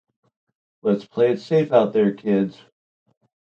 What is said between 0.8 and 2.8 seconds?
Let's play it safe out there, kids.